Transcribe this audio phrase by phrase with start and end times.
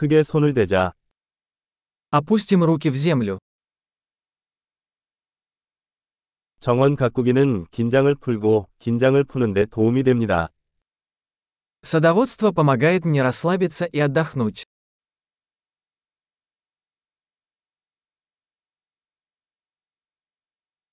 [0.00, 0.93] 흙에 손을 대자.
[2.11, 3.39] Опустим руки в землю.
[6.59, 10.49] 정원 가꾸기는 긴장을 풀고 긴장을 푸는데 도움이 됩니다.
[11.83, 14.65] Садоводство помогает мне расслабиться и отдохнуть.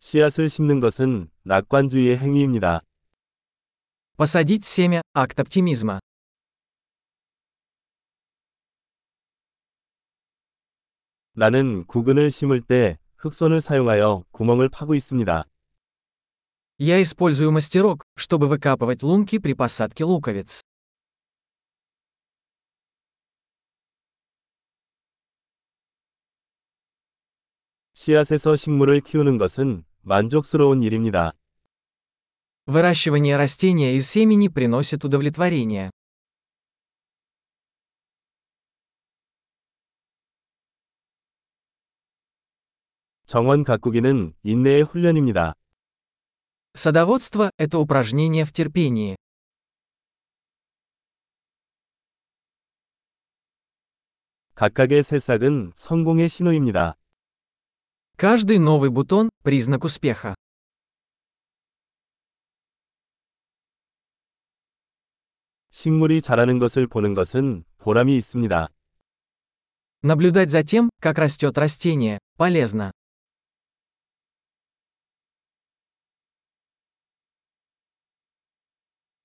[0.00, 2.82] 씨앗을 심는 것은 낙관주의의 행위입니다.
[4.16, 6.00] Посадить семя – акт оптимизма.
[11.33, 15.45] 나는 구근을 심을 때 흑손을 사용하여 구멍을 파고 있습니다.
[16.79, 20.61] Я использую мастерок, чтобы выкапывать лунки при посадке луковиц.
[27.93, 31.33] 씨앗에서 식물을 키우는 것은 만족스러운 일입니다.
[32.67, 35.89] Выращивание растения из семени приносит удовлетворение.
[43.31, 45.53] 정원 가꾸기는 인내의 훈련입니다.
[46.73, 49.15] Садоводство – это упражнение в терпении.
[54.55, 56.95] 각각의 새싹은 성공의 신호입니다.
[58.17, 60.33] Каждый новый бутон – признак успеха.
[65.69, 68.69] 식물이 자라는 것을 보는 것은 보람이 있습니다.
[70.03, 72.91] Наблюдать за тем, как растет растение, полезно.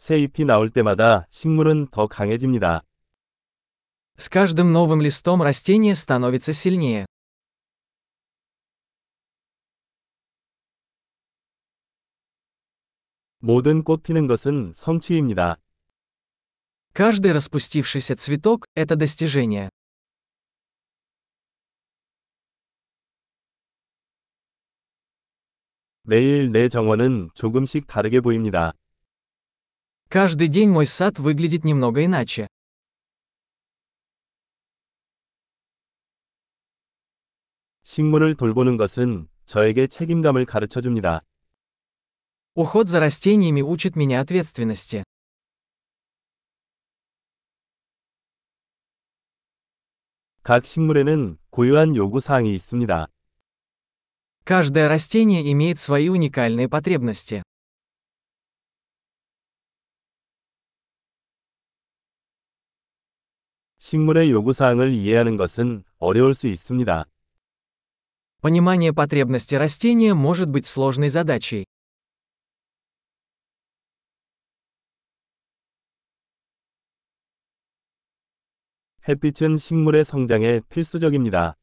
[0.00, 2.82] 새 잎이 나올 때마다 식물은 더 강해집니다.
[4.18, 7.06] С каждым новым листом растение становится сильнее.
[13.40, 15.56] 모든 꽃 피는 것은 성취입니다.
[16.94, 19.68] Каждый распустившийся цветок – это достижение.
[26.02, 28.72] 매일 내 정원은 조금씩 다르게 보입니다.
[30.10, 32.46] Каждый день мой сад выглядит немного иначе.
[37.82, 41.22] 식물을 돌보는 것은 저에게 책임감을 가르쳐 줍니다.
[42.54, 45.04] Уход за растениями учит меня ответственности.
[50.42, 53.08] 각 식물에는 고유한 요구 사항이 있습니다.
[54.44, 57.42] Каждое растение имеет свои уникальные потребности.
[63.90, 67.04] 식물의 요구 사항을 이해하는 것은 어려울 수 있습니다.
[68.42, 71.64] Понимание потребностей растения может быть сложной задачей.
[79.08, 81.54] 햇빛은 식물의 성장에 필수적입니다.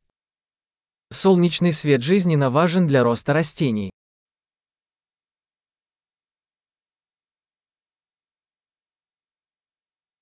[1.11, 3.91] Солнечный свет жизненно важен для роста растений.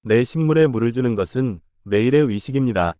[0.04, 2.96] 내 식물에 물을 주는 것은 매일의 의식입니다.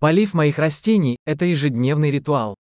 [0.00, 2.54] Полив моих растений – это ежедневный ритуал.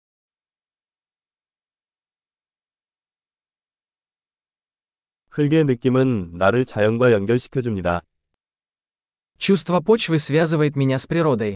[5.30, 8.02] 흙의 느낌은 나를 자연과 연결시켜 줍니다.
[9.38, 11.54] Чувство почвы связывает меня с природой.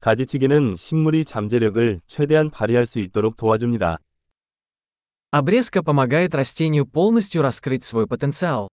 [0.00, 3.98] 가지치기는 식물이 잠재력을 최대한 발휘할 수 있도록 도와줍니다.
[5.30, 8.68] Обрезка помогает растению полностью раскрыть свой потенциал.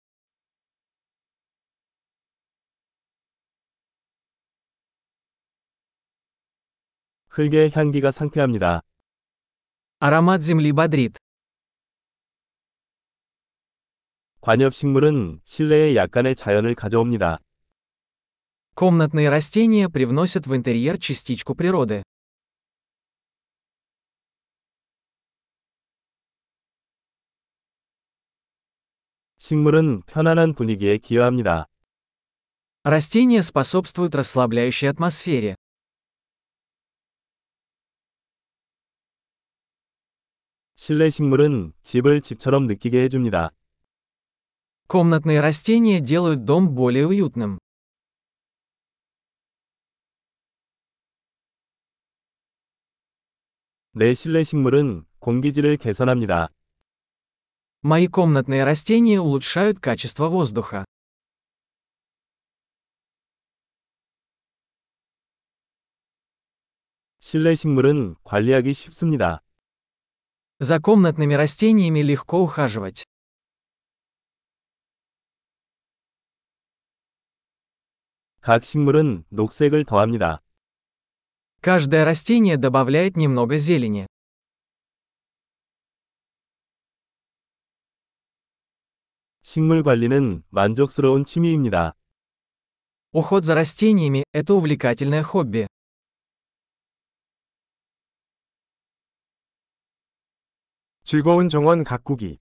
[7.29, 8.83] 흙의 향기가 상쾌합니다.
[10.01, 11.17] Аромат земли бодрит.
[14.41, 17.39] 관엽식물은 실내에 약간의 자연을 가져옵니다.
[18.75, 22.03] Комнатные растения привносят в интерьер частичку природы.
[29.43, 31.67] 식물은 편안한 분위기에 기여합니다.
[32.85, 35.57] Растения способствуют расслабляющей атмосфере.
[40.77, 43.51] 실내 식물은 집을 집처럼 느끼게 해줍니다.
[44.87, 47.59] Комнатные растения делают дом более уютным.
[53.93, 56.49] 내 실내 식물은 공기질을 개선합니다.
[57.84, 60.86] Мои комнатные растения улучшают качество воздуха.
[67.20, 69.42] 실내 식물은 관리하기 쉽습니다.
[70.60, 73.04] За комнатными растениями легко ухаживать.
[78.40, 80.42] 각 식물은 녹색을 더합니다.
[81.60, 84.08] Каждое растение добавляет немного зелени.
[89.53, 91.95] 식물 관리는 만족스러운 취미입니다.
[93.13, 95.67] Уход за растениями – это увлекательное хобби.
[101.05, 102.39] 즐거운 정원 가꾸기.